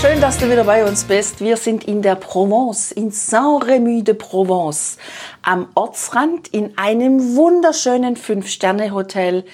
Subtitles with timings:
[0.00, 1.40] Schön, dass du wieder bei uns bist.
[1.40, 4.98] Wir sind in der Provence, in Saint-Rémy de Provence,
[5.42, 9.44] am Ortsrand in einem wunderschönen Fünf-Sterne-Hotel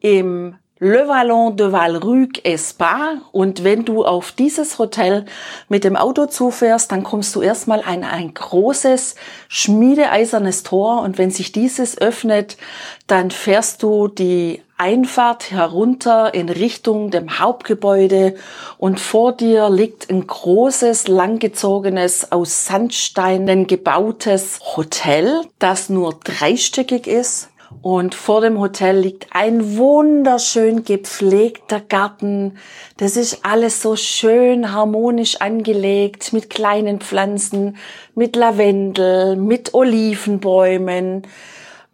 [0.00, 5.24] im Le Vallon de Valruc Spa und wenn du auf dieses Hotel
[5.68, 9.14] mit dem Auto zufährst, dann kommst du erstmal an ein großes
[9.48, 12.56] schmiedeeisernes Tor und wenn sich dieses öffnet,
[13.06, 18.34] dann fährst du die Einfahrt herunter in Richtung dem Hauptgebäude
[18.76, 27.48] und vor dir liegt ein großes, langgezogenes, aus Sandsteinen gebautes Hotel, das nur dreistöckig ist
[27.82, 32.58] und vor dem Hotel liegt ein wunderschön gepflegter Garten.
[32.96, 37.76] Das ist alles so schön harmonisch angelegt mit kleinen Pflanzen,
[38.14, 41.22] mit Lavendel, mit Olivenbäumen,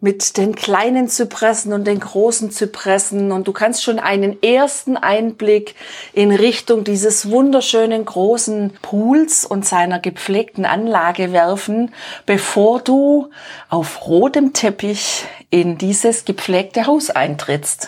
[0.03, 3.31] mit den kleinen Zypressen und den großen Zypressen.
[3.31, 5.75] Und du kannst schon einen ersten Einblick
[6.11, 11.93] in Richtung dieses wunderschönen großen Pools und seiner gepflegten Anlage werfen,
[12.25, 13.29] bevor du
[13.69, 17.87] auf rotem Teppich in dieses gepflegte Haus eintrittst.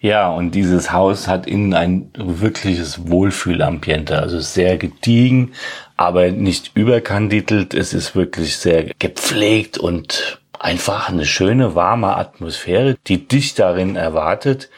[0.00, 5.52] Ja, und dieses Haus hat innen ein wirkliches Wohlfühlambiente, also sehr gediegen,
[5.96, 7.74] aber nicht überkandidelt.
[7.74, 14.70] Es ist wirklich sehr gepflegt und einfach eine schöne, warme Atmosphäre, die dich darin erwartet.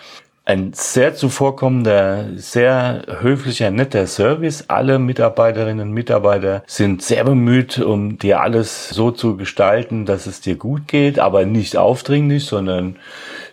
[0.45, 4.65] Ein sehr zuvorkommender, sehr höflicher, netter Service.
[4.69, 10.41] Alle Mitarbeiterinnen und Mitarbeiter sind sehr bemüht, um dir alles so zu gestalten, dass es
[10.41, 12.97] dir gut geht, aber nicht aufdringlich, sondern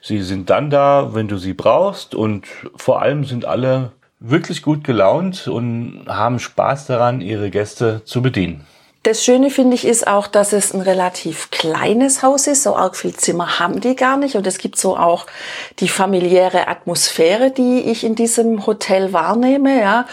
[0.01, 4.83] sie sind dann da, wenn du sie brauchst und vor allem sind alle wirklich gut
[4.83, 8.65] gelaunt und haben Spaß daran, ihre Gäste zu bedienen.
[9.03, 12.63] Das Schöne finde ich ist auch, dass es ein relativ kleines Haus ist.
[12.63, 14.35] So arg viel Zimmer haben die gar nicht.
[14.35, 15.27] Und es gibt so auch
[15.79, 20.05] die familiäre Atmosphäre, die ich in diesem Hotel wahrnehme, ja.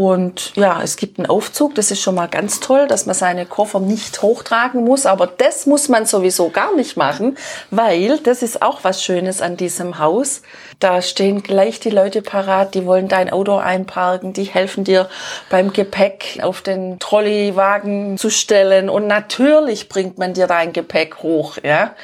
[0.00, 3.44] Und ja, es gibt einen Aufzug, das ist schon mal ganz toll, dass man seine
[3.44, 7.36] Koffer nicht hochtragen muss, aber das muss man sowieso gar nicht machen,
[7.70, 10.40] weil das ist auch was Schönes an diesem Haus.
[10.78, 15.10] Da stehen gleich die Leute parat, die wollen dein Auto einparken, die helfen dir
[15.50, 21.58] beim Gepäck auf den Trolleywagen zu stellen und natürlich bringt man dir dein Gepäck hoch,
[21.62, 21.94] ja.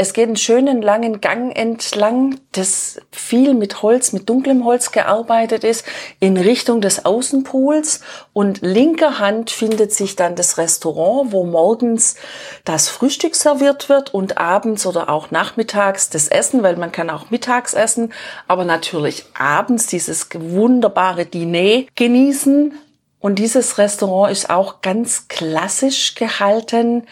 [0.00, 5.64] Es geht einen schönen langen Gang entlang, das viel mit Holz, mit dunklem Holz gearbeitet
[5.64, 5.84] ist,
[6.20, 8.02] in Richtung des Außenpools.
[8.32, 12.14] Und linker Hand findet sich dann das Restaurant, wo morgens
[12.64, 17.30] das Frühstück serviert wird und abends oder auch nachmittags das Essen, weil man kann auch
[17.30, 18.12] mittags essen,
[18.46, 22.72] aber natürlich abends dieses wunderbare Diner genießen.
[23.20, 27.02] Und dieses Restaurant ist auch ganz klassisch gehalten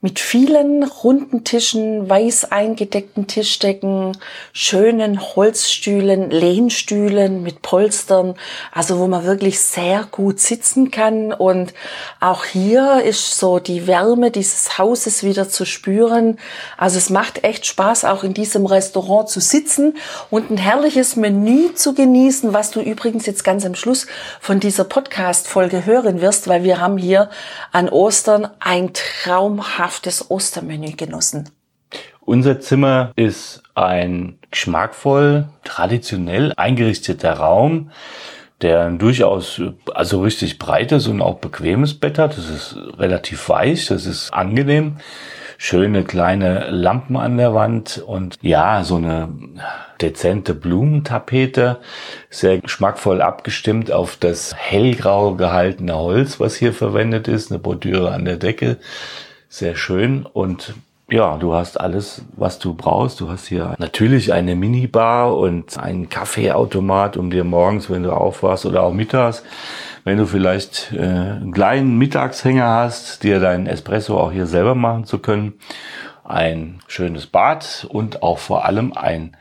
[0.00, 4.18] mit vielen runden Tischen, weiß eingedeckten Tischdecken,
[4.52, 8.34] schönen Holzstühlen, Lehnstühlen mit Polstern,
[8.70, 11.32] also wo man wirklich sehr gut sitzen kann.
[11.32, 11.72] Und
[12.20, 16.38] auch hier ist so die Wärme dieses Hauses wieder zu spüren.
[16.76, 19.96] Also es macht echt Spaß, auch in diesem Restaurant zu sitzen
[20.30, 24.06] und ein herrliches Menü zu genießen, was du übrigens jetzt ganz am Schluss
[24.40, 24.84] von dieser
[25.44, 27.30] Podcast-Folge hören wirst, weil wir haben hier
[27.70, 31.50] an Ostern ein traumhaft traumhaftes Ostermenü genossen.
[32.20, 37.90] Unser Zimmer ist ein geschmackvoll, traditionell eingerichteter Raum,
[38.62, 39.60] der durchaus
[39.92, 42.38] also richtig breites und auch bequemes Bett hat.
[42.38, 44.96] Das ist relativ weich, das ist angenehm.
[45.66, 49.30] Schöne kleine Lampen an der Wand und ja, so eine
[49.98, 51.78] dezente Blumentapete,
[52.28, 58.26] sehr geschmackvoll abgestimmt auf das hellgrau gehaltene Holz, was hier verwendet ist, eine Bordüre an
[58.26, 58.76] der Decke,
[59.48, 60.74] sehr schön und
[61.08, 63.20] ja, du hast alles, was du brauchst.
[63.20, 68.66] Du hast hier natürlich eine Minibar und einen Kaffeeautomat, um dir morgens, wenn du aufwachst
[68.66, 69.42] oder auch mittags,
[70.04, 75.04] wenn du vielleicht äh, einen kleinen Mittagshänger hast, dir deinen Espresso auch hier selber machen
[75.04, 75.54] zu können.
[76.22, 79.36] Ein schönes Bad und auch vor allem ein,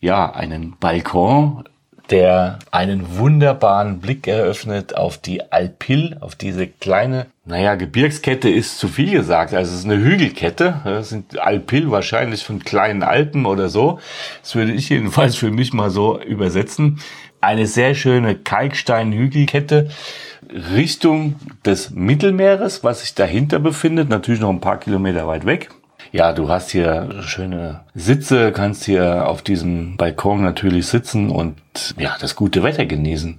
[0.00, 1.64] ja, einen Balkon
[2.10, 8.88] der einen wunderbaren Blick eröffnet auf die Alpil, auf diese kleine, naja, Gebirgskette ist zu
[8.88, 13.68] viel gesagt, also es ist eine Hügelkette, das sind Alpil wahrscheinlich von kleinen Alpen oder
[13.68, 13.98] so,
[14.40, 17.00] das würde ich jedenfalls für mich mal so übersetzen.
[17.46, 19.88] Eine sehr schöne Kalkstein-Hügelkette
[20.74, 25.70] Richtung des Mittelmeeres, was sich dahinter befindet, natürlich noch ein paar Kilometer weit weg.
[26.10, 31.54] Ja, du hast hier schöne Sitze, kannst hier auf diesem Balkon natürlich sitzen und
[31.96, 33.38] ja, das gute Wetter genießen.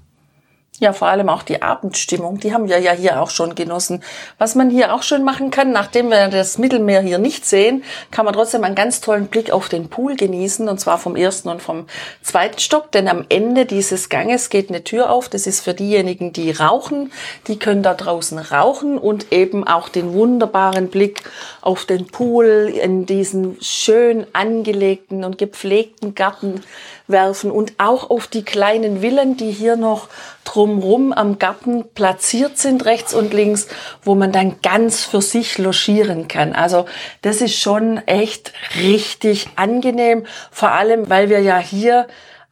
[0.80, 4.04] Ja, vor allem auch die Abendstimmung, die haben wir ja hier auch schon genossen.
[4.38, 8.26] Was man hier auch schön machen kann, nachdem wir das Mittelmeer hier nicht sehen, kann
[8.26, 11.64] man trotzdem einen ganz tollen Blick auf den Pool genießen, und zwar vom ersten und
[11.64, 11.88] vom
[12.22, 15.30] zweiten Stock, denn am Ende dieses Ganges geht eine Tür auf.
[15.30, 17.12] Das ist für diejenigen, die rauchen,
[17.48, 21.24] die können da draußen rauchen und eben auch den wunderbaren Blick
[21.62, 26.62] auf den Pool in diesen schön angelegten und gepflegten Garten
[27.08, 30.10] werfen und auch auf die kleinen Villen, die hier noch
[30.44, 33.68] drumrum am Garten platziert sind, rechts und links,
[34.04, 36.54] wo man dann ganz für sich logieren kann.
[36.54, 36.86] Also
[37.22, 42.08] das ist schon echt richtig angenehm, vor allem weil wir ja hier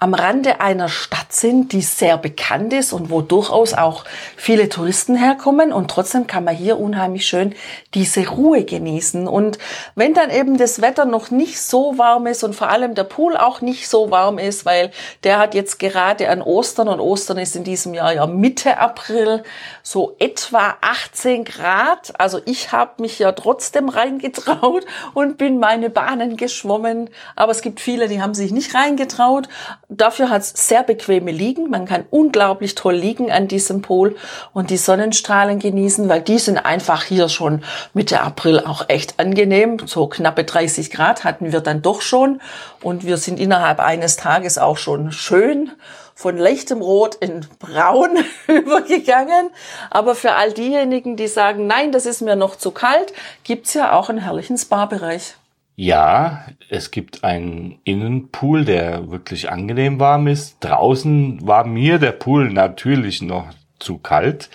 [0.05, 4.05] am Rande einer Stadt sind, die sehr bekannt ist und wo durchaus auch
[4.37, 5.73] viele Touristen herkommen.
[5.73, 7.55] Und trotzdem kann man hier unheimlich schön
[7.95, 9.27] diese Ruhe genießen.
[9.27, 9.57] Und
[9.95, 13.35] wenn dann eben das Wetter noch nicht so warm ist und vor allem der Pool
[13.35, 14.91] auch nicht so warm ist, weil
[15.23, 19.41] der hat jetzt gerade an Ostern und Ostern ist in diesem Jahr ja Mitte April
[19.81, 22.13] so etwa 18 Grad.
[22.19, 24.85] Also ich habe mich ja trotzdem reingetraut
[25.15, 27.09] und bin meine Bahnen geschwommen.
[27.35, 29.49] Aber es gibt viele, die haben sich nicht reingetraut.
[29.97, 31.69] Dafür hat es sehr bequeme Liegen.
[31.69, 34.15] Man kann unglaublich toll liegen an diesem Pol
[34.53, 37.63] und die Sonnenstrahlen genießen, weil die sind einfach hier schon
[37.93, 39.77] Mitte April auch echt angenehm.
[39.85, 42.41] So knappe 30 Grad hatten wir dann doch schon
[42.81, 45.71] und wir sind innerhalb eines Tages auch schon schön
[46.13, 49.49] von leichtem Rot in Braun übergegangen.
[49.89, 53.13] Aber für all diejenigen, die sagen, nein, das ist mir noch zu kalt,
[53.43, 55.35] gibt's ja auch einen herrlichen Spa-Bereich.
[55.77, 60.57] Ja, es gibt einen Innenpool, der wirklich angenehm warm ist.
[60.61, 63.47] Draußen war mir der Pool natürlich noch
[63.79, 64.49] zu kalt,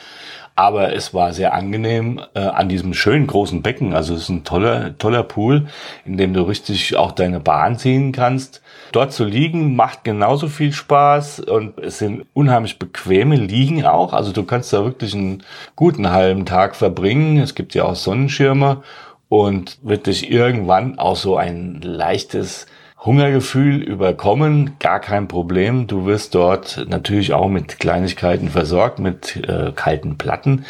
[0.57, 3.93] aber es war sehr angenehm äh, an diesem schönen großen Becken.
[3.93, 5.67] Also es ist ein toller, toller Pool,
[6.07, 8.63] in dem du richtig auch deine Bahn ziehen kannst.
[8.93, 14.15] Dort zu liegen macht genauso viel Spaß und es sind unheimlich bequeme Liegen auch.
[14.15, 15.43] Also du kannst da wirklich einen
[15.77, 17.39] guten halben Tag verbringen.
[17.39, 18.83] Es gibt ja auch Sonnenschirme
[19.31, 22.67] und wird dich irgendwann auch so ein leichtes
[22.99, 25.87] Hungergefühl überkommen, gar kein Problem.
[25.87, 30.67] Du wirst dort natürlich auch mit Kleinigkeiten versorgt, mit äh, kalten Platten.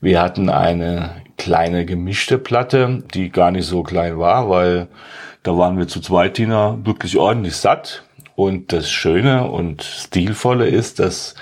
[0.00, 4.88] Wir hatten eine kleine gemischte Platte, die gar nicht so klein war, weil
[5.42, 8.04] da waren wir zu zweit, Tina, wirklich ordentlich satt.
[8.34, 11.34] Und das Schöne und Stilvolle ist, dass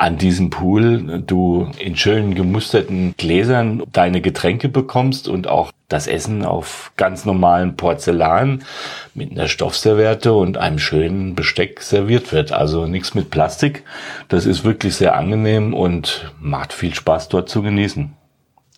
[0.00, 6.42] an diesem Pool du in schönen gemusterten Gläsern deine Getränke bekommst und auch das Essen
[6.42, 8.64] auf ganz normalen Porzellan
[9.12, 12.50] mit einer Stoffserviette und einem schönen Besteck serviert wird.
[12.50, 13.84] Also nichts mit Plastik.
[14.28, 18.14] Das ist wirklich sehr angenehm und macht viel Spaß dort zu genießen.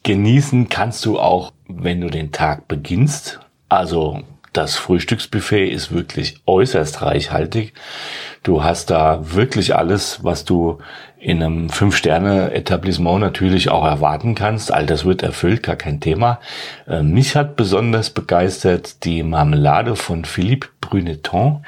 [0.03, 3.39] Genießen kannst du auch, wenn du den Tag beginnst.
[3.69, 4.23] Also
[4.53, 7.73] das Frühstücksbuffet ist wirklich äußerst reichhaltig.
[8.43, 10.79] Du hast da wirklich alles, was du
[11.23, 14.73] in einem Fünf-Sterne-Etablissement natürlich auch erwarten kannst.
[14.75, 16.41] All das wird erfüllt, gar kein Thema.
[16.89, 21.65] Äh, mich hat besonders begeistert die Marmelade von Philippe Bruneton.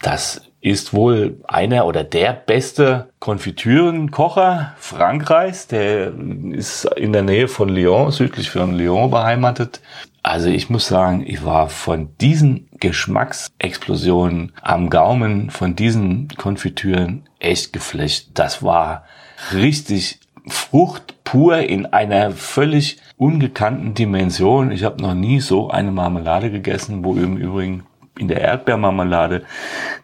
[0.00, 5.66] Das ist wohl einer oder der beste Konfitürenkocher Frankreichs.
[5.66, 6.10] Der
[6.52, 9.82] ist in der Nähe von Lyon, südlich von Lyon beheimatet.
[10.24, 17.74] Also ich muss sagen, ich war von diesen Geschmacksexplosionen am Gaumen, von diesen Konfitüren echt
[17.74, 18.30] geflecht.
[18.32, 19.04] Das war
[19.52, 24.70] richtig Frucht pur in einer völlig ungekannten Dimension.
[24.70, 27.84] Ich habe noch nie so eine Marmelade gegessen, wo im Übrigen
[28.18, 29.44] in der Erdbeermarmelade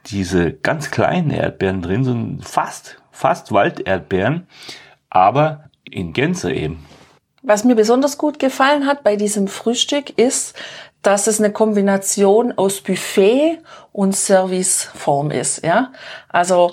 [0.09, 4.47] diese ganz kleinen Erdbeeren drin sind, fast, fast Walderdbeeren,
[5.09, 6.85] aber in Gänze eben.
[7.43, 10.55] Was mir besonders gut gefallen hat bei diesem Frühstück ist,
[11.03, 13.59] dass es eine Kombination aus Buffet
[13.93, 15.93] und Serviceform ist, ja.
[16.29, 16.73] Also,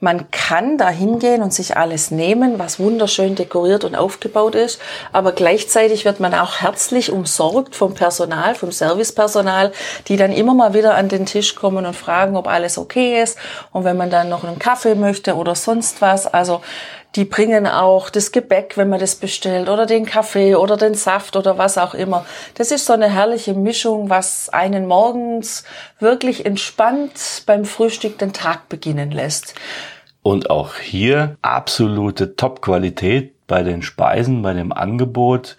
[0.00, 4.80] man kann da hingehen und sich alles nehmen, was wunderschön dekoriert und aufgebaut ist,
[5.12, 9.72] aber gleichzeitig wird man auch herzlich umsorgt vom Personal, vom Servicepersonal,
[10.06, 13.38] die dann immer mal wieder an den Tisch kommen und fragen, ob alles okay ist
[13.72, 16.28] und wenn man dann noch einen Kaffee möchte oder sonst was.
[16.28, 16.60] Also
[17.16, 21.36] die bringen auch das Gebäck, wenn man das bestellt, oder den Kaffee oder den Saft
[21.36, 22.26] oder was auch immer.
[22.54, 25.64] Das ist so eine herrliche Mischung, was einen morgens
[25.98, 29.54] wirklich entspannt beim Frühstück den Tag beginnen lässt.
[30.22, 35.56] Und auch hier absolute Top-Qualität bei den Speisen, bei dem Angebot.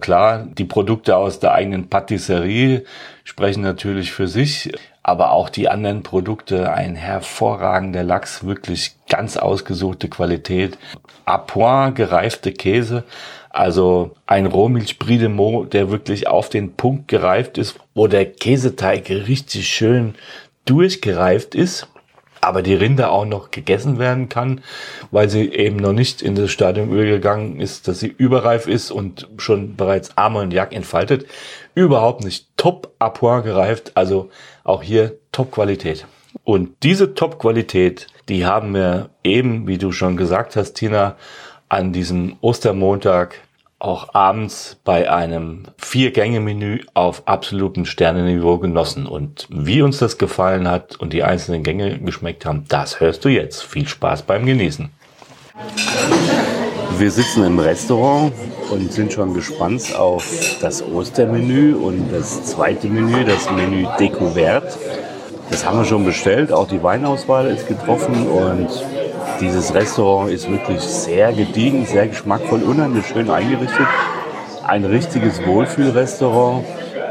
[0.00, 2.84] Klar, die Produkte aus der eigenen Patisserie
[3.24, 10.08] sprechen natürlich für sich, aber auch die anderen Produkte, ein hervorragender Lachs, wirklich ganz ausgesuchte
[10.08, 10.78] Qualität,
[11.26, 13.04] à point gereifte Käse,
[13.50, 19.08] also ein Rohmilch-Brie de Meaux, der wirklich auf den Punkt gereift ist, wo der Käseteig
[19.10, 20.14] richtig schön
[20.64, 21.88] durchgereift ist
[22.40, 24.60] aber die Rinde auch noch gegessen werden kann,
[25.10, 29.28] weil sie eben noch nicht in das Stadium übergegangen ist, dass sie überreif ist und
[29.38, 31.26] schon bereits Ammoniak entfaltet.
[31.74, 34.30] Überhaupt nicht top à point gereift, also
[34.64, 36.06] auch hier top Qualität.
[36.44, 41.16] Und diese top Qualität, die haben wir eben, wie du schon gesagt hast, Tina,
[41.68, 43.36] an diesem Ostermontag
[43.78, 49.06] auch abends bei einem Vier-Gänge-Menü auf absolutem Sternenniveau genossen.
[49.06, 53.28] Und wie uns das gefallen hat und die einzelnen Gänge geschmeckt haben, das hörst du
[53.28, 53.62] jetzt.
[53.62, 54.90] Viel Spaß beim Genießen.
[56.98, 58.32] Wir sitzen im Restaurant
[58.72, 60.26] und sind schon gespannt auf
[60.60, 64.76] das Ostermenü und das zweite Menü, das Menü Découverte.
[65.50, 68.68] Das haben wir schon bestellt, auch die Weinauswahl ist getroffen und
[69.40, 73.86] dieses Restaurant ist wirklich sehr gediegen, sehr geschmackvoll, unheimlich schön eingerichtet.
[74.66, 76.64] Ein richtiges Wohlfühlrestaurant.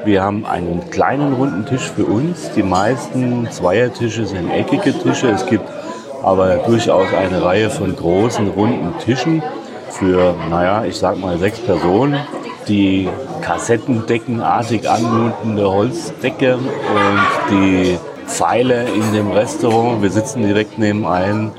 [0.05, 2.51] Wir haben einen kleinen runden Tisch für uns.
[2.55, 5.29] Die meisten Zweiertische sind eckige Tische.
[5.29, 5.67] Es gibt
[6.23, 9.41] aber durchaus eine Reihe von großen runden Tischen
[9.89, 12.19] für, naja, ich sag mal sechs Personen.
[12.67, 13.07] Die
[13.41, 20.01] kassettendeckenartig anmutende Holzdecke und die Pfeile in dem Restaurant.
[20.01, 21.51] Wir sitzen direkt neben einem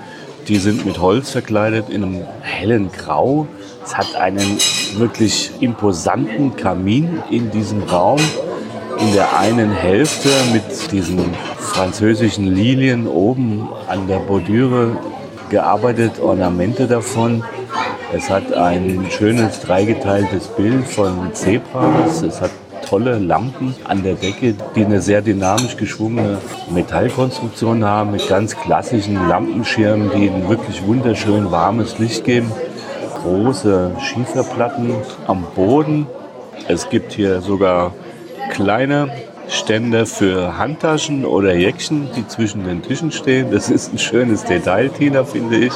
[0.49, 3.47] die sind mit Holz verkleidet in einem hellen Grau.
[3.85, 4.59] Es hat einen
[4.97, 8.19] wirklich imposanten Kamin in diesem Raum.
[8.99, 14.97] In der einen Hälfte mit diesen französischen Lilien oben an der Bordüre
[15.51, 17.45] gearbeitet, Ornamente davon.
[18.15, 22.23] Es hat ein schönes dreigeteiltes Bild von Zebras.
[22.23, 22.51] Es hat
[22.89, 26.39] tolle Lampen an der Decke, die eine sehr dynamisch geschwungene
[26.71, 32.51] Metallkonstruktion haben mit ganz klassischen Lampenschirmen, die ein wirklich wunderschön warmes Licht geben.
[33.23, 34.95] Große Schieferplatten
[35.27, 36.07] am Boden.
[36.67, 37.93] Es gibt hier sogar
[38.53, 39.11] kleine
[39.49, 43.51] Stände für Handtaschen oder Jäckchen, die zwischen den Tischen stehen.
[43.51, 45.73] Das ist ein schönes Detail, Tina, finde ich.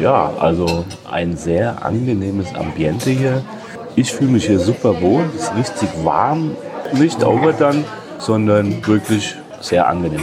[0.00, 3.42] Ja, also ein sehr angenehmes Ambiente hier.
[3.98, 6.54] Ich fühle mich hier super wohl, es ist richtig warm,
[6.92, 7.82] nicht overdone,
[8.18, 10.22] sondern wirklich sehr angenehm.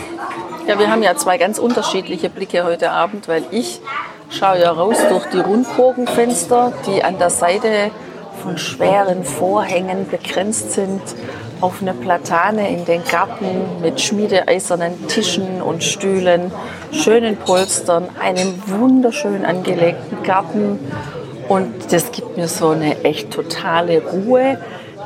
[0.68, 3.82] Ja, wir haben ja zwei ganz unterschiedliche Blicke heute Abend, weil ich
[4.30, 7.90] schaue ja raus durch die Rundbogenfenster, die an der Seite
[8.44, 11.02] von schweren Vorhängen begrenzt sind,
[11.60, 16.52] auf eine Platane in den Garten mit schmiedeeisernen Tischen und Stühlen,
[16.92, 20.78] schönen Polstern, einem wunderschön angelegten Garten
[21.50, 24.58] und das gibt mir so eine echt totale Ruhe.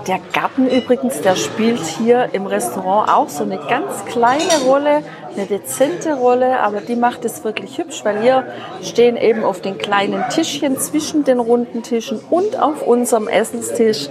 [0.07, 5.03] Der Garten übrigens, der spielt hier im Restaurant auch so eine ganz kleine Rolle,
[5.35, 8.45] eine dezente Rolle, aber die macht es wirklich hübsch, weil hier
[8.81, 14.09] stehen eben auf den kleinen Tischchen zwischen den runden Tischen und auf unserem Essenstisch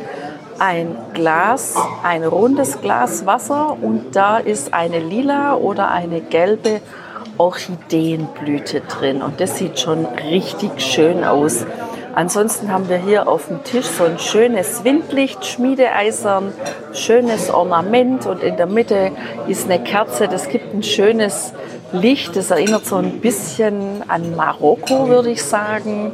[0.58, 6.80] ein Glas, ein rundes Glas Wasser und da ist eine lila oder eine gelbe
[7.38, 11.66] Orchideenblüte drin und das sieht schon richtig schön aus.
[12.16, 16.50] Ansonsten haben wir hier auf dem Tisch so ein schönes Windlicht, Schmiedeeisern,
[16.94, 19.12] schönes Ornament und in der Mitte
[19.48, 20.26] ist eine Kerze.
[20.26, 21.52] Das gibt ein schönes
[21.92, 22.34] Licht.
[22.34, 26.12] Das erinnert so ein bisschen an Marokko, würde ich sagen.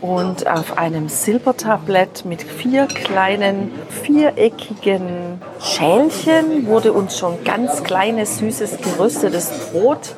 [0.00, 3.70] Und auf einem Silbertablett mit vier kleinen
[4.02, 10.16] viereckigen Schälchen wurde uns schon ganz kleines, süßes, geröstetes Brot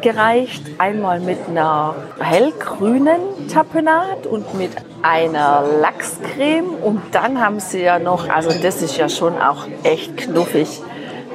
[0.00, 0.62] gereicht.
[0.78, 6.70] Einmal mit einer hellgrünen Tapenade und mit einer Lachscreme.
[6.82, 10.80] Und dann haben sie ja noch, also das ist ja schon auch echt knuffig,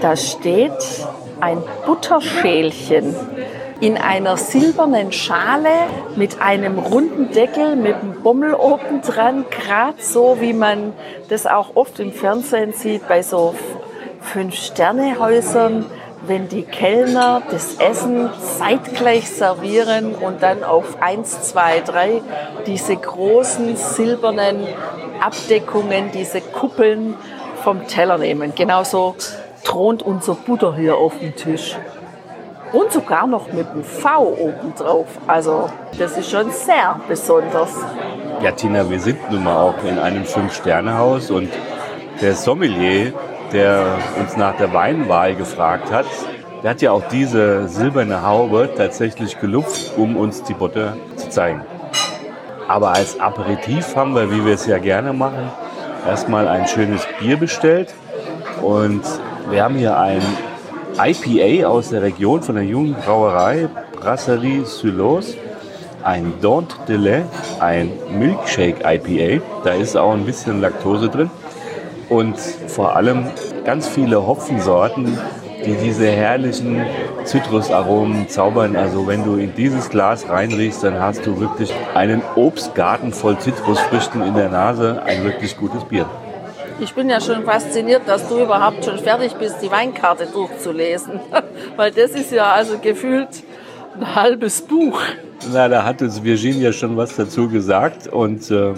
[0.01, 0.71] da steht
[1.39, 3.15] ein Butterschälchen
[3.79, 5.69] in einer silbernen Schale
[6.15, 10.93] mit einem runden Deckel mit einem Bommel oben dran, gerade so wie man
[11.27, 13.55] das auch oft im Fernsehen sieht bei so
[14.21, 15.85] Fünf-Sterne-Häusern,
[16.25, 22.21] wenn die Kellner das Essen zeitgleich servieren und dann auf 1, 2, 3
[22.65, 24.65] diese großen silbernen
[25.21, 27.15] Abdeckungen, diese Kuppeln
[27.63, 28.53] vom Teller nehmen.
[28.55, 29.15] Genauso
[29.63, 31.77] thront unser Butter hier auf dem Tisch
[32.73, 35.07] und sogar noch mit einem V oben drauf.
[35.27, 37.71] Also das ist schon sehr besonders.
[38.41, 41.49] Ja, Tina, wir sind nun mal auch in einem Fünf-Sterne-Haus und
[42.21, 43.13] der Sommelier,
[43.53, 43.85] der
[44.19, 46.05] uns nach der Weinwahl gefragt hat,
[46.63, 51.61] Der hat ja auch diese silberne Haube tatsächlich gelupft, um uns die Butter zu zeigen.
[52.69, 55.51] Aber als Aperitif haben wir, wie wir es ja gerne machen,
[56.07, 57.93] erstmal ein schönes Bier bestellt.
[58.61, 59.01] Und
[59.49, 60.21] wir haben hier ein
[60.97, 63.67] IPA aus der Region von der jungen Brauerei
[63.99, 65.35] Brasserie Sulos.
[66.01, 67.23] Ein Don't Delay,
[67.59, 69.43] ein Milkshake IPA.
[69.65, 71.29] Da ist auch ein bisschen Laktose drin.
[72.09, 73.27] Und vor allem
[73.65, 75.17] ganz viele Hopfensorten,
[75.65, 76.85] die diese herrlichen
[77.23, 78.75] Zitrusaromen zaubern.
[78.75, 84.21] Also wenn du in dieses Glas reinriechst, dann hast du wirklich einen Obstgarten voll Zitrusfrüchten
[84.21, 85.01] in der Nase.
[85.03, 86.05] Ein wirklich gutes Bier.
[86.79, 91.19] Ich bin ja schon fasziniert, dass du überhaupt schon fertig bist, die Weinkarte durchzulesen.
[91.77, 93.29] Weil das ist ja also gefühlt
[93.95, 94.99] ein halbes Buch.
[95.51, 98.73] Na, da hat uns Virginia schon was dazu gesagt und äh,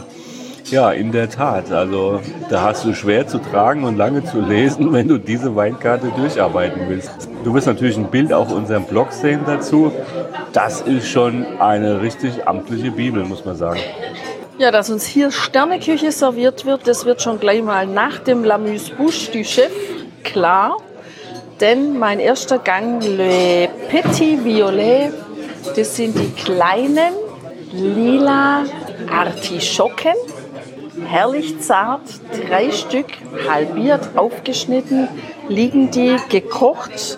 [0.72, 1.72] ja, in der Tat.
[1.72, 6.12] Also da hast du schwer zu tragen und lange zu lesen, wenn du diese Weinkarte
[6.16, 7.30] durcharbeiten willst.
[7.44, 9.92] Du wirst natürlich ein Bild auf unserem Blog sehen dazu.
[10.54, 13.80] Das ist schon eine richtig amtliche Bibel, muss man sagen.
[14.58, 18.94] Ja, dass uns hier Sterneküche serviert wird, das wird schon gleich mal nach dem Lamuse
[18.94, 19.72] Bouche du Chef
[20.24, 20.78] klar.
[21.60, 25.12] Denn mein erster Gang, Le Petit Violet,
[25.76, 27.14] das sind die kleinen
[27.74, 28.64] lila
[29.10, 30.16] Artischocken
[31.08, 32.02] herrlich zart,
[32.48, 33.08] drei Stück
[33.50, 35.08] halbiert aufgeschnitten,
[35.50, 37.18] liegen die gekocht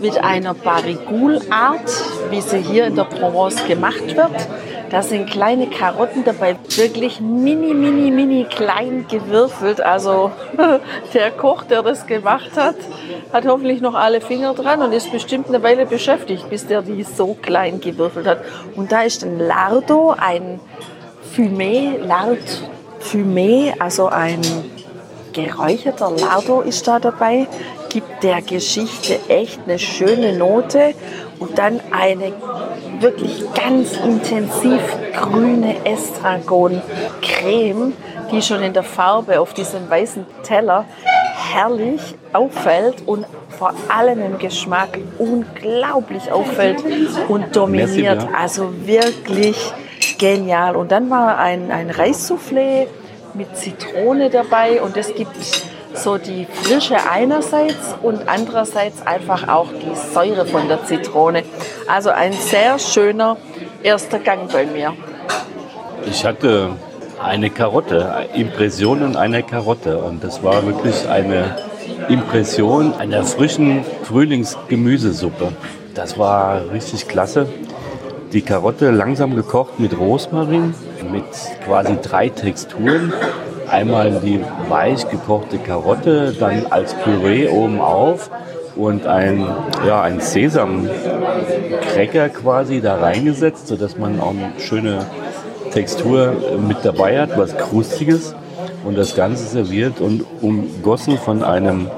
[0.00, 1.90] mit einer Barigul-Art,
[2.30, 4.48] wie sie hier in der Provence gemacht wird.
[4.90, 9.80] Da sind kleine Karotten dabei, wirklich mini, mini, mini klein gewürfelt.
[9.80, 10.30] Also
[11.14, 12.76] der Koch, der das gemacht hat,
[13.32, 17.02] hat hoffentlich noch alle Finger dran und ist bestimmt eine Weile beschäftigt, bis der die
[17.02, 18.38] so klein gewürfelt hat.
[18.76, 20.60] Und da ist ein Lardo, ein
[21.34, 22.38] Fumé, Lard
[23.06, 24.40] Fumé, also ein
[25.32, 27.46] geräucherter Lardo ist da dabei,
[27.88, 30.94] gibt der Geschichte echt eine schöne Note
[31.38, 32.32] und dann eine
[33.00, 34.80] wirklich ganz intensiv
[35.14, 37.92] grüne Estragon-Creme,
[38.32, 40.84] die schon in der Farbe auf diesem weißen Teller
[41.52, 42.00] herrlich
[42.32, 46.82] auffällt und vor allem im Geschmack unglaublich auffällt
[47.28, 48.26] und dominiert.
[48.36, 49.72] Also wirklich
[50.18, 50.76] genial.
[50.76, 52.86] Und dann war ein, ein Reissoufflé
[53.34, 55.36] mit Zitrone dabei und es gibt
[55.94, 61.42] so die Frische einerseits und andererseits einfach auch die Säure von der Zitrone.
[61.86, 63.36] Also ein sehr schöner
[63.82, 64.92] erster Gang bei mir.
[66.06, 66.70] Ich hatte
[67.22, 71.56] eine Karotte, Impressionen einer Karotte und das war wirklich eine
[72.08, 75.52] Impression einer frischen Frühlingsgemüsesuppe.
[75.94, 77.48] Das war richtig klasse
[78.32, 80.74] die Karotte langsam gekocht mit Rosmarin,
[81.12, 81.24] mit
[81.64, 83.12] quasi drei Texturen.
[83.70, 88.30] Einmal die weich gekochte Karotte, dann als Püree oben auf
[88.76, 89.44] und ein,
[89.86, 95.06] ja, ein Sesamcracker quasi da reingesetzt, sodass man auch eine schöne
[95.72, 96.34] Textur
[96.66, 98.34] mit dabei hat, was Krustiges.
[98.84, 101.90] Und das Ganze serviert und umgossen von einem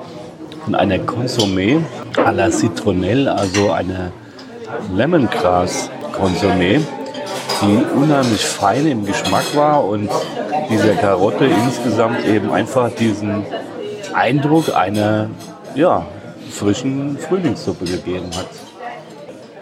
[0.64, 1.81] von einer Consommé
[2.17, 4.12] à la Citronnelle, also eine
[4.95, 6.81] Lemongrass Consommé,
[7.62, 10.11] die unheimlich fein im Geschmack war und
[10.68, 13.44] dieser Karotte insgesamt eben einfach diesen
[14.12, 15.31] Eindruck einer
[15.74, 16.07] ja,
[16.50, 18.48] frischen Frühlingssuppe gegeben hat.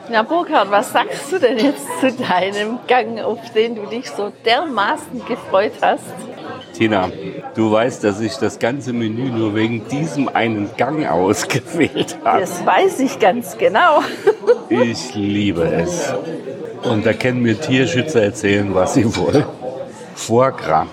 [0.09, 4.33] Na Burkhard, was sagst du denn jetzt zu deinem Gang, auf den du dich so
[4.45, 6.14] dermaßen gefreut hast?
[6.77, 7.11] Tina,
[7.55, 12.41] du weißt, dass ich das ganze Menü nur wegen diesem einen Gang ausgewählt habe.
[12.41, 14.03] Das weiß ich ganz genau.
[14.69, 16.12] ich liebe es.
[16.83, 19.45] Und da können mir Tierschützer erzählen, was sie wollen.
[20.15, 20.87] Foie Gras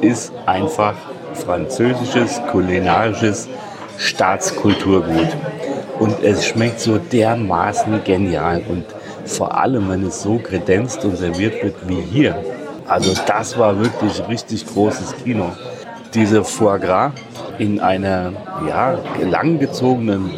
[0.00, 0.94] ist einfach
[1.34, 3.48] französisches, kulinarisches
[3.96, 5.36] Staatskulturgut.
[5.98, 8.62] Und es schmeckt so dermaßen genial.
[8.68, 8.84] Und
[9.24, 12.36] vor allem, wenn es so kredenzt und serviert wird wie hier.
[12.88, 15.52] Also das war wirklich richtig großes Kino.
[16.14, 17.12] Diese Foie Gras
[17.58, 18.32] in einer
[18.66, 20.30] ja, langgezogenen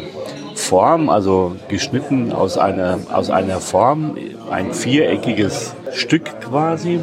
[0.55, 4.17] Form, also geschnitten aus einer, aus einer Form,
[4.49, 6.99] ein viereckiges Stück quasi.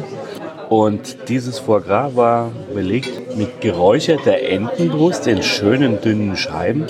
[0.69, 6.85] Und dieses Foie Gras war belegt mit geräucherter Entenbrust in schönen dünnen Scheiben.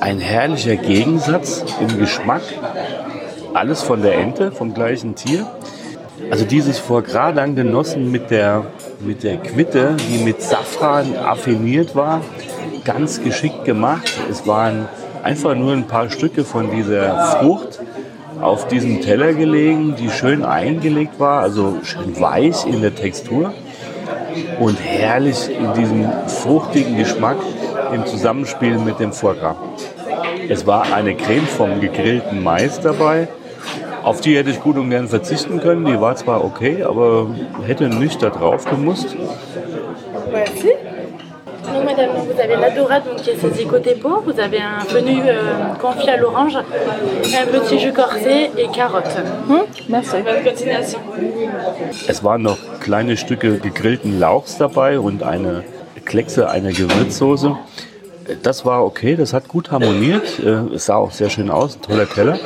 [0.00, 2.42] Ein herrlicher Gegensatz im Geschmack.
[3.54, 5.46] Alles von der Ente, vom gleichen Tier.
[6.32, 8.64] Also dieses Foie Gras dann genossen mit der,
[9.00, 12.22] mit der Quitte, die mit Safran affiniert war,
[12.86, 14.10] ganz geschickt gemacht.
[14.30, 14.88] Es waren
[15.22, 17.80] einfach nur ein paar Stücke von dieser Frucht
[18.40, 23.52] auf diesem Teller gelegen, die schön eingelegt war, also schön weich in der Textur
[24.58, 27.36] und herrlich in diesem fruchtigen Geschmack
[27.92, 29.54] im Zusammenspiel mit dem Foie.
[30.48, 33.28] Es war eine Creme vom gegrillten Mais dabei.
[34.02, 35.84] Auf die hätte ich gut und gern verzichten können.
[35.84, 37.28] Die war zwar okay, aber
[37.66, 39.16] hätte nicht da drauf gemusst.
[40.32, 40.72] Merci.
[41.72, 44.82] Donc madame, vous avez la dorade donc, qui est saisie côté peau, vous avez un
[44.92, 49.16] menu euh, confit à l'orange, un petit jus corsé et carottes.
[49.48, 49.62] Hm?
[49.88, 50.16] Merci.
[50.24, 51.00] Bonne continuation.
[52.08, 55.62] Es waren noch kleine Stücke gegrillten Lauchs dabei und eine
[56.04, 57.56] Kleckse einer Gewürzsoße.
[58.42, 60.40] Das war okay, das hat gut harmoniert.
[60.40, 62.38] Äh, Es sah auch sehr schön aus, ein toller Teller.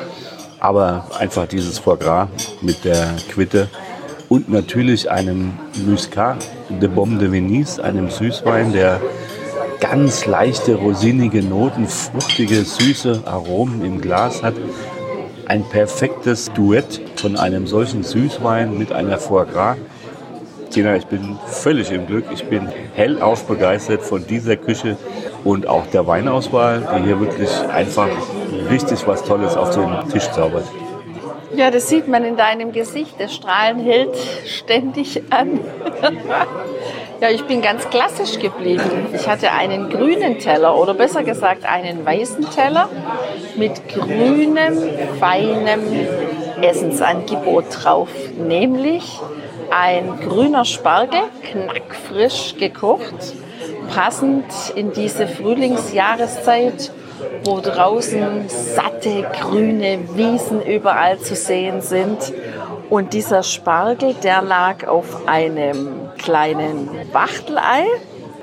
[0.67, 2.29] Aber einfach dieses Foie Gras
[2.61, 3.69] mit der Quitte
[4.29, 5.53] und natürlich einem
[5.87, 9.01] Muscat de Bombe de Venise, einem Süßwein, der
[9.79, 14.55] ganz leichte, rosinige Noten, fruchtige, süße Aromen im Glas hat.
[15.47, 19.77] Ein perfektes Duett von einem solchen Süßwein mit einer Foie Gras.
[20.77, 22.27] Tina, ich bin völlig im Glück.
[22.31, 24.99] Ich bin hellauf begeistert von dieser Küche
[25.43, 28.11] und auch der Weinauswahl, die hier wirklich einfach
[28.69, 30.65] richtig was Tolles auf den Tisch zaubert.
[31.55, 33.15] Ja, das sieht man in deinem Gesicht.
[33.19, 35.61] Das Strahlen hält ständig an.
[37.23, 39.07] ja, ich bin ganz klassisch geblieben.
[39.15, 42.91] Ich hatte einen grünen Teller oder besser gesagt einen weißen Teller
[43.57, 44.77] mit grünem,
[45.19, 45.81] feinem
[46.61, 48.11] Essensangebot drauf.
[48.37, 49.19] Nämlich
[49.71, 53.35] ein grüner Spargel, knackfrisch gekocht,
[53.95, 56.91] passend in diese Frühlingsjahreszeit
[57.45, 62.33] wo draußen satte grüne Wiesen überall zu sehen sind.
[62.91, 67.85] Und dieser Spargel, der lag auf einem kleinen Wachtelei.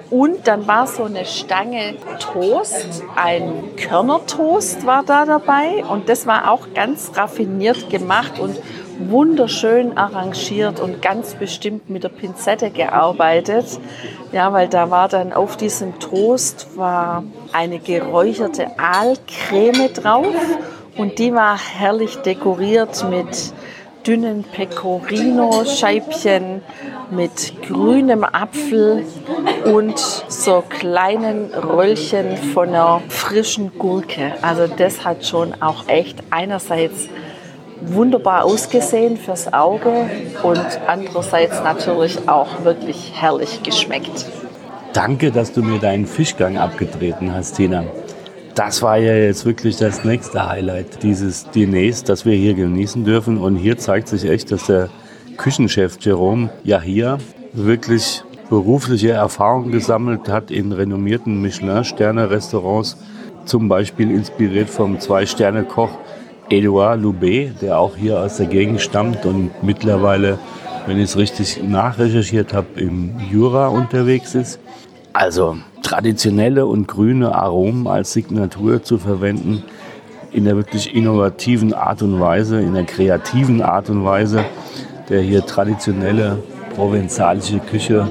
[0.10, 5.84] Und dann war so eine Stange Toast, ein Körnertoast war da dabei.
[5.90, 8.60] Und das war auch ganz raffiniert gemacht und
[9.00, 13.80] wunderschön arrangiert und ganz bestimmt mit der Pinzette gearbeitet.
[14.32, 20.36] Ja, weil da war dann auf diesem Toast war eine geräucherte Aalcreme drauf
[20.98, 23.54] und die war herrlich dekoriert mit
[24.06, 26.62] dünnen Pecorino-Scheibchen,
[27.10, 29.06] mit grünem Apfel
[29.66, 34.34] und so kleinen Röllchen von einer frischen Gurke.
[34.42, 37.08] Also das hat schon auch echt einerseits
[37.88, 40.10] wunderbar ausgesehen fürs Auge
[40.44, 44.26] und andererseits natürlich auch wirklich herrlich geschmeckt.
[44.94, 47.84] Danke, dass du mir deinen Fischgang abgetreten hast, Tina.
[48.56, 53.40] Das war ja jetzt wirklich das nächste Highlight dieses Diners, das wir hier genießen dürfen.
[53.40, 54.90] Und hier zeigt sich echt, dass der
[55.38, 57.18] Küchenchef Jerome ja hier
[57.54, 62.98] wirklich berufliche Erfahrung gesammelt hat in renommierten Michelin-Sterne-Restaurants,
[63.46, 65.90] zum Beispiel inspiriert vom Zwei-Sterne-Koch
[66.54, 70.38] Edouard Loubet, der auch hier aus der Gegend stammt und mittlerweile,
[70.86, 74.60] wenn ich es richtig nachrecherchiert habe, im Jura unterwegs ist.
[75.14, 79.64] Also traditionelle und grüne Aromen als Signatur zu verwenden,
[80.32, 84.46] in der wirklich innovativen Art und Weise, in der kreativen Art und Weise,
[85.10, 86.38] der hier traditionelle
[86.76, 88.08] provenzalische Küche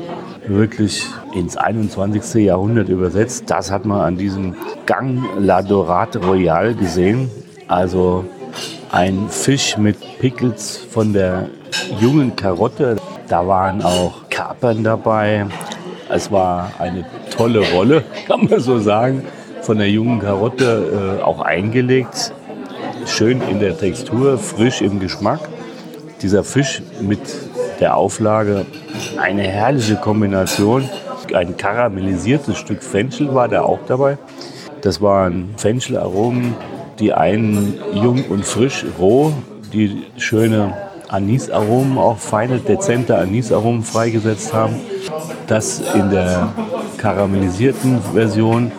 [0.46, 2.44] wirklich ins 21.
[2.44, 3.44] Jahrhundert übersetzt.
[3.46, 4.54] Das hat man an diesem
[4.86, 7.30] Gang La Dorade Royale gesehen.
[7.68, 8.24] Also
[8.92, 11.48] ein Fisch mit Pickles von der
[11.98, 12.96] jungen Karotte.
[13.26, 15.46] Da waren auch Kapern dabei.
[16.10, 19.24] Es war eine tolle Rolle, kann man so sagen,
[19.62, 22.34] von der jungen Karotte äh, auch eingelegt.
[23.06, 25.40] Schön in der Textur, frisch im Geschmack.
[26.20, 27.20] Dieser Fisch mit
[27.80, 28.66] der Auflage
[29.18, 30.88] eine herrliche Kombination.
[31.32, 34.18] Ein karamellisiertes Stück Fenchel war da auch dabei.
[34.82, 36.54] Das waren Fenchelaromen,
[37.02, 39.32] die einen jung und frisch roh,
[39.72, 40.72] die schöne
[41.08, 44.76] Anisaromen, auch feine, dezente Anisaromen freigesetzt haben.
[45.48, 46.52] Das in der
[46.98, 48.70] karamellisierten Version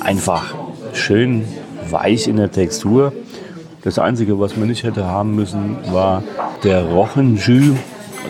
[0.00, 0.54] einfach
[0.92, 1.44] schön
[1.88, 3.12] weich in der Textur.
[3.84, 6.24] Das Einzige, was man nicht hätte haben müssen, war
[6.64, 7.76] der Rochenjus.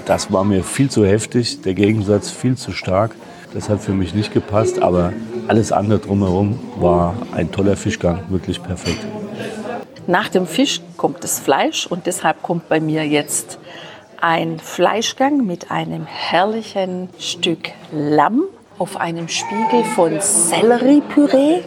[0.04, 3.12] Das war mir viel zu heftig, der Gegensatz viel zu stark.
[3.54, 5.14] Das hat für mich nicht gepasst, aber
[5.48, 9.17] alles andere drumherum war ein toller Fischgang, wirklich perfekt.
[10.08, 13.58] Nach dem Fisch kommt das Fleisch und deshalb kommt bei mir jetzt
[14.18, 18.44] ein Fleischgang mit einem herrlichen Stück Lamm
[18.78, 21.60] auf einem Spiegel von Selleriepüree,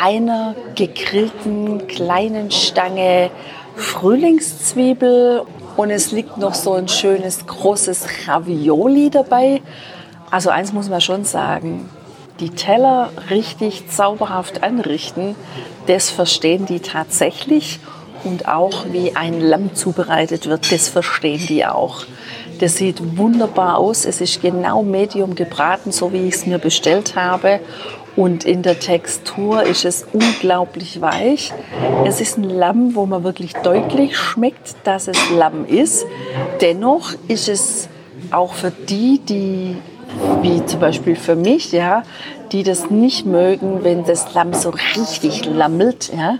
[0.00, 3.32] einer gegrillten kleinen Stange
[3.74, 5.42] Frühlingszwiebel
[5.76, 9.60] und es liegt noch so ein schönes großes Ravioli dabei.
[10.30, 11.90] Also eins muss man schon sagen,
[12.40, 15.34] die Teller richtig zauberhaft anrichten,
[15.86, 17.80] das verstehen die tatsächlich.
[18.24, 22.04] Und auch wie ein Lamm zubereitet wird, das verstehen die auch.
[22.58, 24.04] Das sieht wunderbar aus.
[24.04, 27.60] Es ist genau medium gebraten, so wie ich es mir bestellt habe.
[28.16, 31.52] Und in der Textur ist es unglaublich weich.
[32.06, 36.06] Es ist ein Lamm, wo man wirklich deutlich schmeckt, dass es Lamm ist.
[36.62, 37.88] Dennoch ist es
[38.30, 39.76] auch für die, die
[40.42, 42.02] wie zum Beispiel für mich, ja,
[42.52, 46.38] die das nicht mögen, wenn das Lamm so richtig lammelt, ja,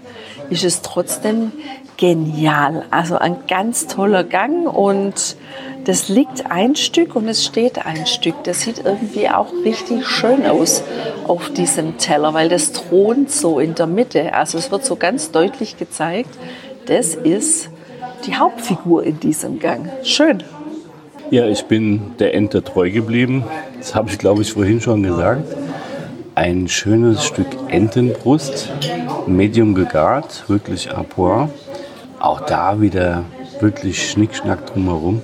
[0.50, 1.52] ist es trotzdem
[1.96, 2.85] genial.
[2.90, 5.37] Also ein ganz toller Gang und
[5.85, 8.42] das liegt ein Stück und es steht ein Stück.
[8.44, 10.83] Das sieht irgendwie auch richtig schön aus
[11.26, 14.35] auf diesem Teller, weil das thront so in der Mitte.
[14.35, 16.31] Also es wird so ganz deutlich gezeigt,
[16.87, 17.70] das ist
[18.26, 19.90] die Hauptfigur in diesem Gang.
[20.02, 20.42] Schön.
[21.31, 23.45] Ja, ich bin der Ente treu geblieben.
[23.79, 25.45] Das habe ich, glaube ich, vorhin schon gesagt.
[26.35, 28.71] Ein schönes Stück Entenbrust,
[29.27, 31.51] medium gegart, wirklich à point.
[32.21, 33.25] Auch da wieder
[33.61, 35.23] wirklich Schnickschnack drumherum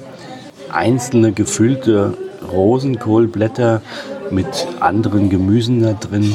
[0.73, 2.15] einzelne gefüllte
[2.51, 3.83] Rosenkohlblätter
[4.31, 6.35] mit anderen Gemüsen da drin,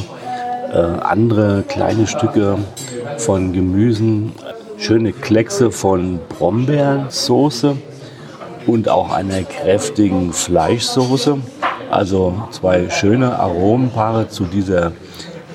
[0.72, 2.58] äh, andere kleine Stücke
[3.18, 4.32] von Gemüsen,
[4.78, 7.78] schöne Kleckse von Brombeersoße
[8.68, 11.38] und auch einer kräftigen Fleischsoße.
[11.90, 14.92] Also zwei schöne Aromenpaare zu dieser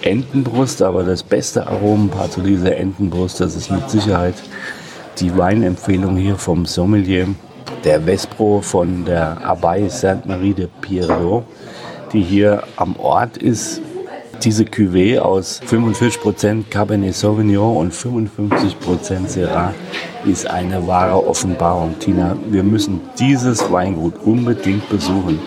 [0.00, 4.34] Entenbrust, aber das beste Aromenpaar zu dieser Entenbrust, das ist mit Sicherheit
[5.18, 7.28] die Weinempfehlung hier vom Sommelier
[7.84, 11.44] der Vespro von der Abbaye Sainte-Marie de Pierrot,
[12.12, 13.80] die hier am Ort ist.
[14.42, 19.72] Diese Cuvée aus 45% Cabernet Sauvignon und 55% Syrah
[20.24, 21.98] ist eine wahre Offenbarung.
[21.98, 25.40] Tina, wir müssen dieses Weingut unbedingt besuchen.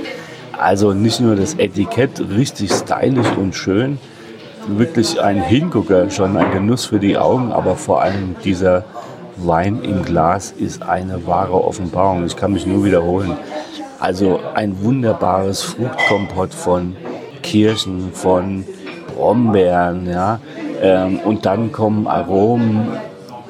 [0.58, 3.98] Also nicht nur das Etikett richtig stylisch und schön,
[4.68, 8.86] wirklich ein Hingucker, schon ein Genuss für die Augen, aber vor allem dieser
[9.38, 12.26] Wein im Glas ist eine wahre Offenbarung.
[12.26, 13.34] Ich kann mich nur wiederholen.
[14.00, 16.96] Also ein wunderbares Fruchtkompott von
[17.42, 18.66] Kirschen, von
[19.14, 20.40] Brombeeren, ja.
[20.82, 22.88] Ähm, und dann kommen Aromen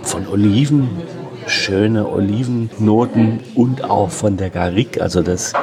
[0.04, 0.90] von Oliven,
[1.48, 5.02] schöne Olivennoten und auch von der Garrigue.
[5.02, 5.54] Also das,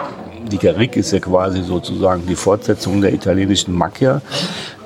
[0.51, 4.23] die Garrigue ist ja quasi sozusagen die Fortsetzung der italienischen Macchia,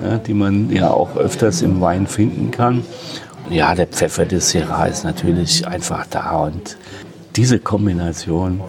[0.03, 2.85] ja, die man ja auch öfters im Wein finden kann.
[3.51, 6.77] Ja, der Pfeffer des Syrah ist natürlich einfach da und
[7.37, 8.61] diese Kombination,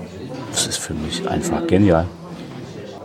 [0.52, 2.06] das ist für mich einfach genial.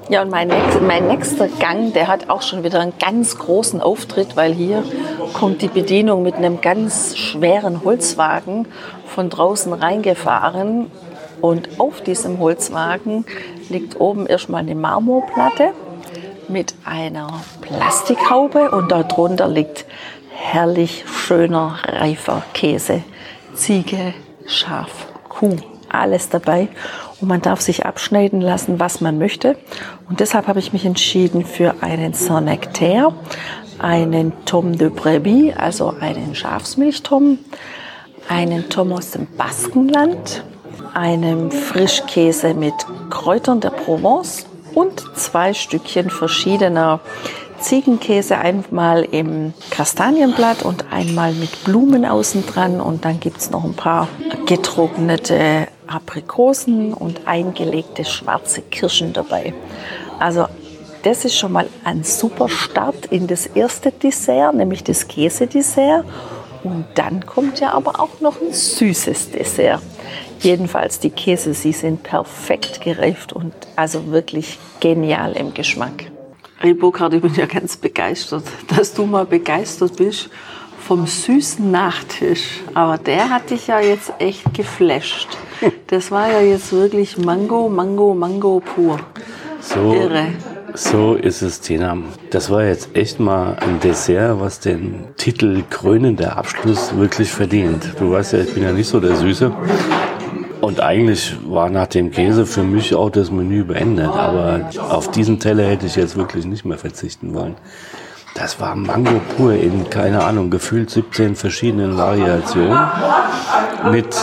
[0.08, 3.80] Ja, und mein, nächster, mein nächster Gang, der hat auch schon wieder einen ganz großen
[3.80, 4.82] Auftritt, weil hier
[5.32, 8.66] kommt die Bedienung mit einem ganz schweren Holzwagen
[9.12, 10.90] von draußen reingefahren.
[11.40, 13.24] Und auf diesem Holzwagen
[13.68, 15.72] liegt oben erstmal eine Marmorplatte
[16.48, 19.86] mit einer Plastikhaube und darunter liegt
[20.34, 23.02] herrlich schöner, reifer Käse.
[23.54, 24.14] Ziege,
[24.46, 25.56] Schaf, Kuh,
[25.88, 26.68] alles dabei.
[27.20, 29.56] Und man darf sich abschneiden lassen, was man möchte.
[30.08, 33.14] Und deshalb habe ich mich entschieden für einen Saint-Nectaire,
[33.78, 37.38] einen Tom de Brebis, also einen Schafsmilchtom,
[38.32, 40.42] einen Tom aus dem Baskenland,
[40.94, 42.72] einen Frischkäse mit
[43.10, 47.00] Kräutern der Provence und zwei Stückchen verschiedener
[47.60, 52.80] Ziegenkäse einmal im Kastanienblatt und einmal mit Blumen außen dran.
[52.80, 54.08] Und dann gibt es noch ein paar
[54.46, 59.52] getrocknete Aprikosen und eingelegte schwarze Kirschen dabei.
[60.18, 60.46] Also
[61.02, 66.06] das ist schon mal ein super Start in das erste Dessert, nämlich das Käsedessert.
[66.64, 69.82] Und dann kommt ja aber auch noch ein süßes Dessert.
[70.40, 76.10] Jedenfalls die Käse, sie sind perfekt gereift und also wirklich genial im Geschmack.
[76.58, 80.30] Hey Burkhard, ich bin ja ganz begeistert, dass du mal begeistert bist
[80.78, 82.60] vom süßen Nachtisch.
[82.74, 85.28] Aber der hat dich ja jetzt echt geflasht.
[85.86, 88.98] Das war ja jetzt wirklich Mango, Mango, Mango pur.
[89.60, 90.32] So, Irre.
[90.74, 91.98] So ist es, Tina.
[92.30, 97.94] Das war jetzt echt mal ein Dessert, was den Titel krönender Abschluss wirklich verdient.
[97.98, 99.52] Du weißt ja, ich bin ja nicht so der Süße.
[100.62, 104.08] Und eigentlich war nach dem Käse für mich auch das Menü beendet.
[104.08, 107.56] Aber auf diesen Teller hätte ich jetzt wirklich nicht mehr verzichten wollen.
[108.34, 112.78] Das war Mango pur in, keine Ahnung, gefühlt 17 verschiedenen Variationen.
[113.90, 114.16] Mit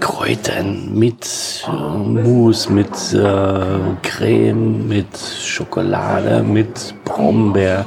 [0.00, 7.86] Kräutern, mit äh, Mousse, mit äh, Creme, mit Schokolade, mit Brombeer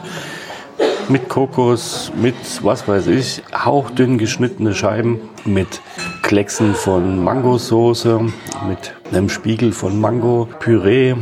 [1.09, 5.81] mit Kokos, mit was weiß ich, hauchdünn geschnittene Scheiben, mit
[6.23, 8.21] Klecksen von Mangosoße,
[8.67, 11.15] mit einem Spiegel von Mango-Püree,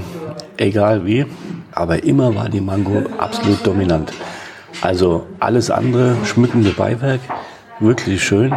[0.58, 1.26] egal wie.
[1.72, 4.14] Aber immer war die Mango absolut dominant.
[4.82, 7.22] Also alles andere, schmückende Beiwerk,
[7.80, 8.54] wirklich schön,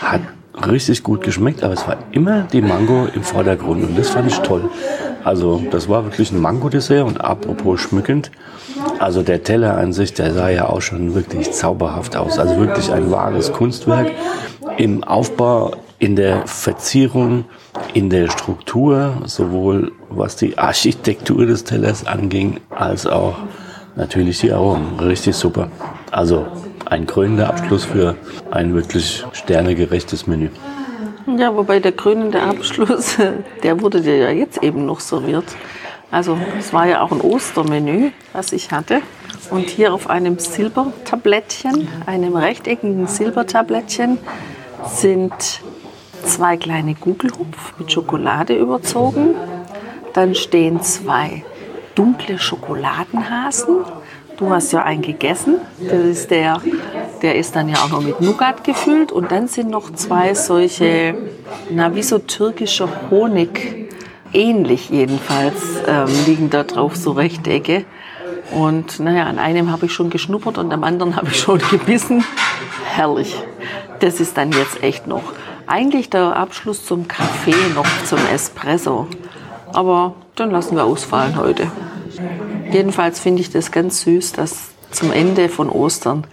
[0.00, 0.22] hat
[0.54, 4.38] richtig gut geschmeckt, aber es war immer die Mango im Vordergrund und das fand ich
[4.38, 4.68] toll.
[5.24, 8.30] Also das war wirklich ein Mango-Dessert und apropos schmückend,
[8.98, 12.38] also der Teller an sich, der sah ja auch schon wirklich zauberhaft aus.
[12.38, 14.10] Also wirklich ein wahres Kunstwerk
[14.76, 17.46] im Aufbau, in der Verzierung,
[17.94, 23.36] in der Struktur, sowohl was die Architektur des Tellers anging, als auch
[23.96, 24.98] natürlich die Aromen.
[25.00, 25.68] Richtig super.
[26.10, 26.46] Also
[26.86, 28.16] ein krönender Abschluss für
[28.50, 30.50] ein wirklich sternegerechtes Menü.
[31.26, 33.16] Ja, wobei der krönende Abschluss,
[33.62, 35.44] der wurde dir ja jetzt eben noch serviert.
[36.10, 39.00] Also es war ja auch ein Ostermenü, was ich hatte.
[39.50, 44.18] Und hier auf einem Silbertablettchen, einem rechteckigen Silbertablettchen,
[44.86, 45.60] sind
[46.24, 49.34] zwei kleine Gugelhupf mit Schokolade überzogen.
[50.12, 51.44] Dann stehen zwei
[51.94, 53.78] dunkle Schokoladenhasen.
[54.36, 55.58] Du hast ja einen gegessen.
[55.78, 56.60] Das ist der,
[57.22, 59.12] der ist dann ja auch noch mit Nougat gefüllt.
[59.12, 61.14] Und dann sind noch zwei solche,
[61.70, 63.90] na wie so türkischer Honig,
[64.32, 67.84] ähnlich jedenfalls, ähm, liegen da drauf so Rechtecke.
[68.50, 72.24] Und naja, an einem habe ich schon geschnuppert und am anderen habe ich schon gebissen.
[72.92, 73.36] Herrlich.
[74.00, 75.22] Das ist dann jetzt echt noch
[75.66, 79.06] eigentlich der Abschluss zum Kaffee noch zum Espresso.
[79.72, 81.70] Aber dann lassen wir ausfallen heute.
[82.70, 86.26] Jedenfalls finde ich das ganz süß, dass zum Ende von Ostern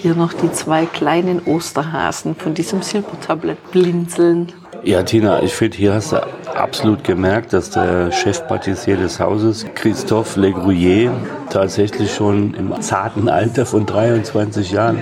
[0.00, 4.52] hier noch die zwei kleinen Osterhasen von diesem Silbertablett blinzeln.
[4.84, 6.16] Ja, Tina, ich finde, hier hast du
[6.56, 11.08] absolut gemerkt, dass der Chefpatissier des Hauses, Christophe Legrouillet,
[11.50, 15.00] tatsächlich schon im zarten Alter von 23 Jahren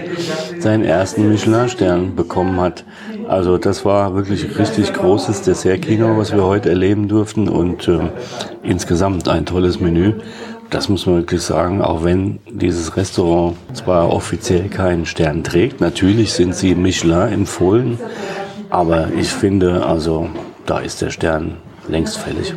[0.59, 2.85] seinen ersten Michelin-Stern bekommen hat.
[3.27, 8.01] Also das war wirklich richtig großes Dessertkino, was wir heute erleben durften und äh,
[8.63, 10.13] insgesamt ein tolles Menü.
[10.69, 16.33] Das muss man wirklich sagen, auch wenn dieses Restaurant zwar offiziell keinen Stern trägt, natürlich
[16.33, 17.99] sind sie Michelin empfohlen,
[18.71, 20.31] aber ich finde, also
[20.67, 22.55] da ist der Stern längst fällig.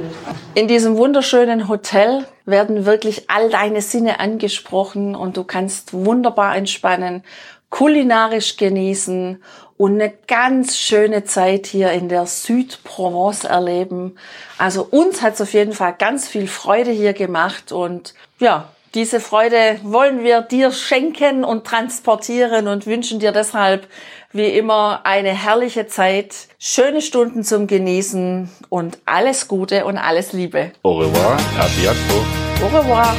[0.55, 7.23] In diesem wunderschönen Hotel werden wirklich all deine Sinne angesprochen und du kannst wunderbar entspannen,
[7.69, 9.41] kulinarisch genießen
[9.77, 14.15] und eine ganz schöne Zeit hier in der Südprovence erleben.
[14.59, 19.19] Also uns hat es auf jeden Fall ganz viel Freude hier gemacht und ja, diese
[19.19, 23.87] Freude wollen wir dir schenken und transportieren und wünschen dir deshalb
[24.31, 30.71] wie immer eine herrliche Zeit, schöne Stunden zum Genießen und alles Gute und alles Liebe.
[30.83, 32.23] Au revoir, à bientôt.
[32.61, 33.15] Au revoir.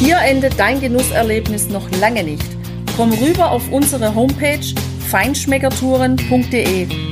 [0.00, 2.44] Hier endet dein Genusserlebnis noch lange nicht.
[2.96, 4.74] Komm rüber auf unsere Homepage
[5.10, 7.11] feinschmeckertouren.de